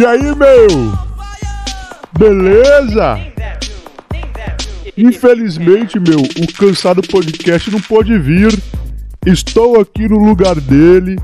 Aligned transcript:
E 0.00 0.06
aí, 0.06 0.34
meu? 0.34 0.96
Beleza? 2.18 3.18
Infelizmente, 4.96 6.00
meu, 6.00 6.20
o 6.20 6.52
Cansado 6.54 7.02
Podcast 7.02 7.70
não 7.70 7.82
pode 7.82 8.18
vir. 8.18 8.58
Estou 9.26 9.78
aqui 9.78 10.08
no 10.08 10.18
lugar 10.24 10.58
dele. 10.58 11.18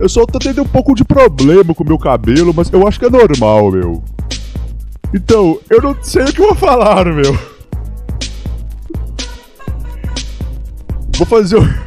Eu 0.00 0.08
só 0.08 0.24
tô 0.24 0.38
tendo 0.38 0.62
um 0.62 0.66
pouco 0.66 0.94
de 0.94 1.04
problema 1.04 1.74
com 1.74 1.84
meu 1.84 1.98
cabelo, 1.98 2.54
mas 2.56 2.72
eu 2.72 2.88
acho 2.88 2.98
que 2.98 3.04
é 3.04 3.10
normal, 3.10 3.70
meu. 3.70 4.02
Então, 5.12 5.60
eu 5.68 5.82
não 5.82 6.02
sei 6.02 6.22
o 6.22 6.32
que 6.32 6.40
vou 6.40 6.54
falar, 6.54 7.04
meu. 7.04 7.38
Vou 11.18 11.26
fazer 11.26 11.56
o. 11.56 11.85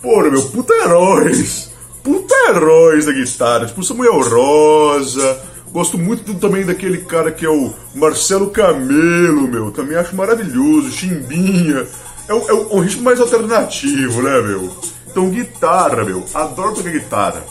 Porra, 0.00 0.30
meu, 0.30 0.42
puta 0.50 0.72
heróis! 0.74 1.70
Puta 2.04 2.34
heróis 2.50 3.06
da 3.06 3.12
guitarra, 3.12 3.66
tipo 3.66 3.82
Samuel 3.82 4.20
Rosa. 4.20 5.40
Gosto 5.72 5.96
muito 5.96 6.34
também 6.34 6.64
daquele 6.64 6.98
cara 6.98 7.32
que 7.32 7.46
é 7.46 7.48
o 7.48 7.72
Marcelo 7.94 8.50
Camelo, 8.50 9.48
meu. 9.48 9.70
Também 9.72 9.96
acho 9.96 10.14
maravilhoso, 10.14 10.92
Chimbinha. 10.92 11.86
É 12.28 12.34
um, 12.34 12.48
é 12.48 12.54
um 12.54 12.80
ritmo 12.80 13.02
mais 13.02 13.20
alternativo, 13.20 14.22
né, 14.22 14.40
meu? 14.40 14.74
Então, 15.06 15.30
guitarra, 15.30 16.04
meu. 16.04 16.24
Adoro 16.32 16.74
tocar 16.74 16.90
guitarra. 16.90 17.44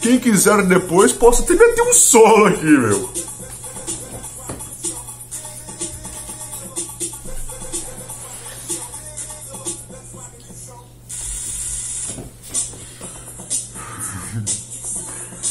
Quem 0.00 0.18
quiser 0.18 0.64
depois, 0.64 1.12
posso 1.12 1.42
até 1.42 1.54
meter 1.54 1.82
um 1.82 1.92
solo 1.92 2.46
aqui, 2.46 2.64
meu. 2.64 3.10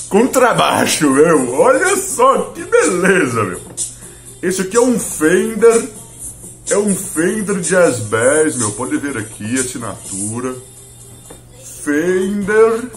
Contrabaixo, 0.09 1.09
meu. 1.09 1.53
Olha 1.53 1.95
só 1.97 2.51
que 2.53 2.63
beleza, 2.63 3.43
meu. 3.43 3.61
Esse 4.41 4.61
aqui 4.61 4.77
é 4.77 4.81
um 4.81 4.97
Fender 4.97 5.96
é 6.69 6.77
um 6.77 6.93
Fender 6.93 7.59
Jazz 7.59 7.99
Bass, 7.99 8.57
meu, 8.57 8.71
pode 8.71 8.97
ver 8.97 9.17
aqui, 9.17 9.57
assinatura. 9.57 10.55
Fender. 11.83 12.89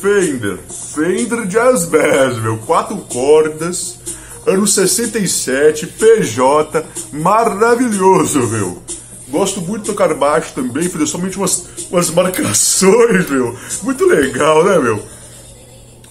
Fender. 0.00 0.58
Fender 0.68 1.46
Jazz 1.46 1.86
Bass, 1.86 2.38
meu, 2.38 2.58
quatro 2.58 2.96
cordas. 2.96 3.98
Ano 4.46 4.66
67, 4.66 5.86
PJ, 5.86 6.84
maravilhoso, 7.12 8.40
meu. 8.48 8.82
Gosto 9.28 9.60
muito 9.60 9.82
de 9.82 9.90
tocar 9.90 10.12
baixo 10.14 10.52
também, 10.54 10.88
fazer 10.88 11.06
somente 11.06 11.36
umas, 11.36 11.66
umas 11.90 12.10
marcações, 12.10 13.30
meu. 13.30 13.56
Muito 13.82 14.06
legal, 14.06 14.64
né, 14.64 14.78
meu? 14.78 15.00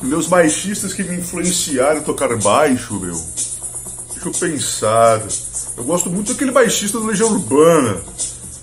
Meus 0.01 0.27
baixistas 0.27 0.93
que 0.93 1.03
me 1.03 1.17
influenciaram 1.17 1.99
a 1.99 2.03
tocar 2.03 2.33
baixo, 2.37 2.97
meu. 2.97 3.19
Deixa 4.21 4.27
eu 4.27 4.49
pensar. 4.49 5.21
Eu 5.77 5.83
gosto 5.85 6.09
muito 6.09 6.33
daquele 6.33 6.51
baixista 6.51 6.99
do 6.99 7.05
Legião 7.05 7.31
Urbana. 7.31 8.01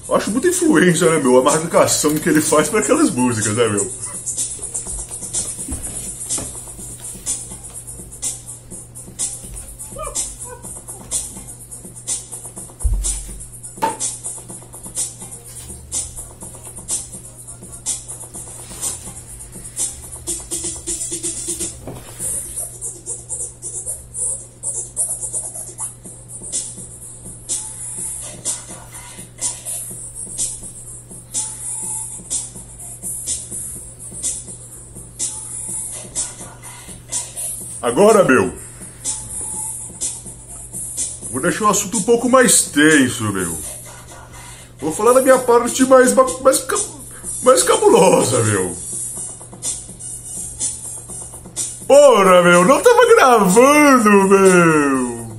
Eu 0.06 0.14
acho 0.14 0.30
muita 0.30 0.48
influência, 0.48 1.10
né, 1.10 1.18
meu? 1.18 1.38
A 1.38 1.42
marcação 1.42 2.14
que 2.14 2.28
ele 2.28 2.42
faz 2.42 2.68
para 2.68 2.80
aquelas 2.80 3.10
músicas, 3.10 3.56
né, 3.56 3.66
meu? 3.66 3.90
Agora, 37.86 38.24
meu. 38.24 38.52
Vou 41.30 41.40
deixar 41.40 41.66
o 41.66 41.68
assunto 41.68 41.98
um 41.98 42.02
pouco 42.02 42.28
mais 42.28 42.62
tenso, 42.62 43.32
meu. 43.32 43.56
Vou 44.80 44.90
falar 44.90 45.12
da 45.12 45.20
minha 45.20 45.38
parte 45.38 45.86
mais, 45.86 46.12
mais, 46.12 46.66
mais 47.44 47.62
cabulosa, 47.62 48.42
meu. 48.42 48.76
Porra, 51.86 52.42
meu, 52.42 52.64
não 52.64 52.82
tava 52.82 53.06
gravando, 53.06 54.10
meu. 54.10 55.36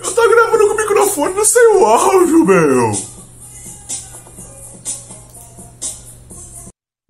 Eu 0.00 0.14
tava 0.14 0.28
gravando 0.28 0.68
com 0.68 0.72
o 0.72 0.76
microfone 0.78 1.34
não 1.34 1.44
sei 1.44 1.66
o 1.66 1.84
áudio, 1.84 2.46
meu. 2.46 2.92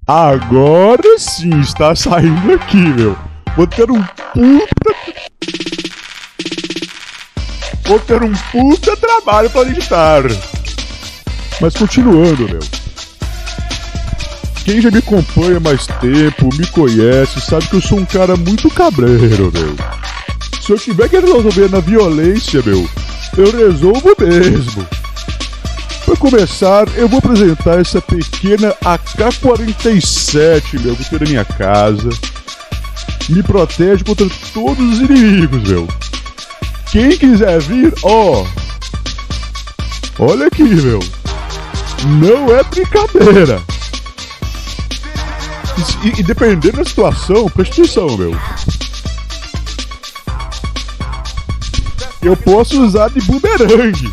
Agora 0.04 1.16
sim 1.16 1.60
está 1.60 1.94
saindo 1.94 2.54
aqui, 2.54 2.76
meu. 2.76 3.16
Ter 3.76 3.90
um 3.90 4.02
puta. 4.32 4.94
Vou 7.86 7.98
ter 8.00 8.22
um 8.22 8.32
puta 8.50 8.96
trabalho 8.96 9.50
para 9.50 9.68
editar. 9.68 10.22
Mas 11.60 11.74
continuando, 11.74 12.48
meu. 12.48 12.60
Quem 14.64 14.80
já 14.80 14.90
me 14.90 14.98
acompanha 14.98 15.58
mais 15.58 15.86
tempo, 15.86 16.48
me 16.56 16.66
conhece, 16.68 17.40
sabe 17.40 17.66
que 17.66 17.76
eu 17.76 17.80
sou 17.80 17.98
um 17.98 18.04
cara 18.04 18.36
muito 18.36 18.70
cabreiro, 18.70 19.50
meu. 19.52 19.76
Se 20.64 20.70
eu 20.72 20.78
tiver 20.78 21.08
que 21.08 21.18
resolver 21.18 21.68
na 21.68 21.80
violência, 21.80 22.62
meu, 22.64 22.88
eu 23.36 23.50
resolvo 23.50 24.14
mesmo. 24.18 24.86
Para 26.04 26.16
começar, 26.16 26.86
eu 26.96 27.08
vou 27.08 27.18
apresentar 27.18 27.80
essa 27.80 28.00
pequena 28.00 28.74
AK-47, 28.84 30.80
meu, 30.80 30.94
que 30.94 31.04
tenho 31.10 31.20
na 31.22 31.28
minha 31.28 31.44
casa. 31.44 32.10
Me 33.28 33.42
protege 33.42 34.02
contra 34.04 34.26
todos 34.52 34.94
os 34.94 34.98
inimigos, 35.00 35.62
meu. 35.68 35.88
Quem 36.90 37.16
quiser 37.16 37.60
vir, 37.60 37.94
ó. 38.02 38.44
Olha 40.18 40.46
aqui, 40.48 40.64
meu. 40.64 40.98
Não 42.20 42.54
é 42.54 42.62
brincadeira. 42.64 43.62
E, 46.04 46.20
e 46.20 46.22
dependendo 46.22 46.78
da 46.78 46.84
situação, 46.84 47.48
presta 47.48 47.80
atenção, 47.80 48.16
meu. 48.16 48.36
Eu 52.20 52.36
posso 52.36 52.82
usar 52.82 53.08
de 53.08 53.20
bumerangue. 53.22 54.12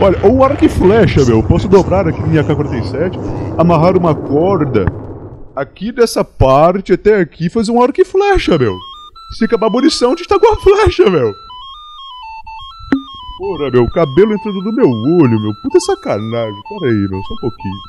Olha, 0.00 0.18
ou 0.22 0.44
arco 0.44 0.64
e 0.64 0.68
flecha, 0.68 1.24
meu. 1.24 1.42
Posso 1.42 1.68
dobrar 1.68 2.06
aqui 2.06 2.20
minha 2.22 2.44
K-47, 2.44 3.18
amarrar 3.56 3.96
uma 3.96 4.14
corda 4.14 4.84
aqui 5.56 5.90
dessa 5.90 6.22
parte 6.22 6.92
até 6.92 7.18
aqui 7.20 7.48
fazer 7.48 7.72
um 7.72 7.82
arco 7.82 8.00
e 8.00 8.04
flecha, 8.04 8.58
meu. 8.58 8.76
Se 9.38 9.46
acabar 9.46 9.66
a 9.66 9.70
munição, 9.70 10.12
a 10.12 10.16
gente 10.16 10.28
tá 10.28 10.38
com 10.38 10.52
a 10.52 10.56
flecha, 10.56 11.08
meu. 11.10 11.34
Porra, 13.38 13.70
meu, 13.70 13.86
cabelo 13.90 14.34
entrando 14.34 14.62
no 14.62 14.72
meu 14.72 14.88
olho, 14.88 15.40
meu. 15.40 15.52
Puta 15.62 15.80
sacanagem. 15.80 16.62
Pera 16.68 16.92
aí, 16.92 17.08
meu, 17.08 17.20
só 17.22 17.34
um 17.34 17.40
pouquinho. 17.40 17.80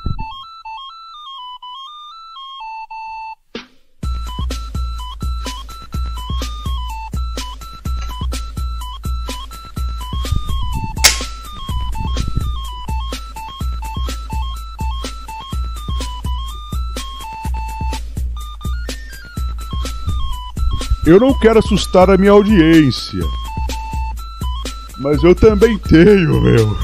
Eu 21.08 21.18
não 21.18 21.32
quero 21.32 21.58
assustar 21.58 22.10
a 22.10 22.18
minha 22.18 22.32
audiência. 22.32 23.24
Mas 24.98 25.24
eu 25.24 25.34
também 25.34 25.78
tenho, 25.78 26.38
meu. 26.38 26.76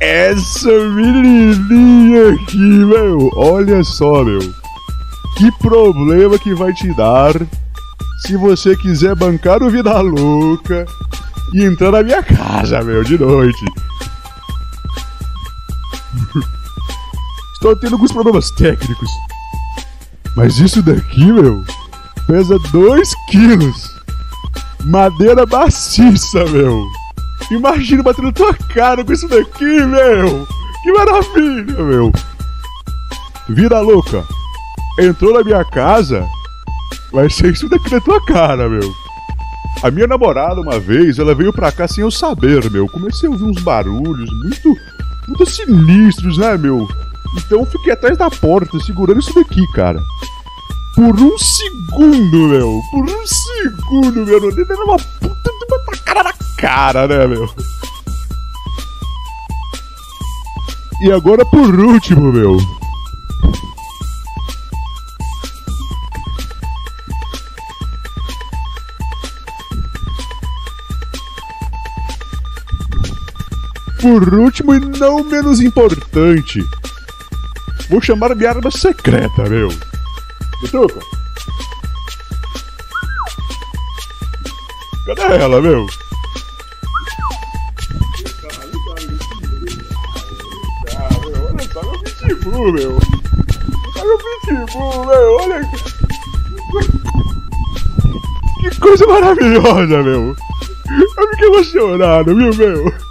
Essa 0.00 0.68
menininha 0.90 2.32
aqui, 2.34 2.56
meu. 2.56 3.30
Olha 3.36 3.84
só, 3.84 4.24
meu. 4.24 4.40
Que 5.36 5.52
problema 5.60 6.36
que 6.40 6.52
vai 6.54 6.72
te 6.72 6.92
dar 6.92 7.34
se 8.26 8.36
você 8.36 8.74
quiser 8.76 9.14
bancar 9.14 9.62
o 9.62 9.70
Vida 9.70 10.00
Louca 10.00 10.84
e 11.54 11.62
entrar 11.62 11.92
na 11.92 12.02
minha 12.02 12.24
casa, 12.24 12.82
meu, 12.82 13.04
de 13.04 13.16
noite. 13.16 13.64
Estou 17.54 17.76
tendo 17.76 17.92
alguns 17.92 18.10
problemas 18.10 18.50
técnicos. 18.50 19.08
Mas 20.34 20.58
isso 20.58 20.82
daqui, 20.82 21.30
meu, 21.32 21.64
pesa 22.26 22.58
2 22.72 23.14
quilos. 23.30 23.92
Madeira 24.84 25.44
maciça, 25.46 26.44
meu. 26.46 26.84
Imagina 27.50 28.02
batendo 28.02 28.26
na 28.26 28.32
tua 28.32 28.54
cara 28.54 29.04
com 29.04 29.12
isso 29.12 29.28
daqui, 29.28 29.64
meu. 29.64 30.46
Que 30.82 30.92
maravilha, 30.92 31.82
meu. 31.82 32.12
Vira 33.48 33.80
louca. 33.80 34.24
Entrou 34.98 35.34
na 35.34 35.44
minha 35.44 35.64
casa, 35.64 36.26
vai 37.12 37.28
ser 37.30 37.52
isso 37.52 37.68
daqui 37.68 37.90
na 37.92 38.00
tua 38.00 38.24
cara, 38.24 38.68
meu. 38.68 38.92
A 39.82 39.90
minha 39.90 40.06
namorada, 40.06 40.60
uma 40.60 40.78
vez, 40.78 41.18
ela 41.18 41.34
veio 41.34 41.52
pra 41.52 41.72
cá 41.72 41.88
sem 41.88 42.02
eu 42.02 42.10
saber, 42.10 42.70
meu. 42.70 42.86
Comecei 42.88 43.28
a 43.28 43.32
ouvir 43.32 43.44
uns 43.44 43.60
barulhos 43.62 44.30
muito, 44.42 44.76
muito 45.26 45.46
sinistros, 45.46 46.38
né, 46.38 46.56
meu? 46.56 46.88
Então 47.36 47.60
eu 47.60 47.66
fiquei 47.66 47.92
atrás 47.92 48.16
da 48.16 48.30
porta, 48.30 48.78
segurando 48.80 49.20
isso 49.20 49.34
daqui, 49.34 49.66
cara. 49.72 50.00
Por 50.94 51.18
um 51.18 51.38
segundo, 51.38 52.48
meu. 52.48 52.80
Por 52.90 53.04
um 53.04 53.26
segundo, 53.26 54.26
meu. 54.26 54.40
Não 54.40 54.50
deu 54.50 54.66
uma 54.84 54.96
puta 54.96 55.50
de 55.50 55.64
uma 55.66 55.78
tacada 55.86 56.22
na 56.24 56.34
cara, 56.58 57.08
né, 57.08 57.26
meu? 57.26 57.48
E 61.02 61.10
agora 61.10 61.44
por 61.44 61.74
último, 61.74 62.32
meu. 62.32 62.58
Por 74.00 74.34
último 74.34 74.74
e 74.74 74.80
não 74.80 75.24
menos 75.24 75.60
importante, 75.60 76.60
vou 77.92 78.00
chamar 78.00 78.34
minha 78.34 78.48
arma 78.48 78.70
secreta, 78.70 79.42
meu. 79.42 79.68
Bituca! 80.62 80.98
Cadê 85.04 85.34
ela, 85.34 85.60
meu? 85.60 85.86
Olha 91.76 91.98
pitbull, 91.98 92.72
meu. 92.72 92.98
Olha 93.96 94.04
meu 94.06 94.18
pitbull, 94.40 95.04
meu, 95.04 95.36
olha. 95.36 95.70
Que 98.58 98.80
coisa 98.80 99.06
maravilhosa, 99.06 100.02
meu. 100.02 100.34
Eu 100.88 101.28
fiquei 101.30 101.48
emocionado, 101.48 102.34
viu, 102.34 102.54
meu? 102.54 103.01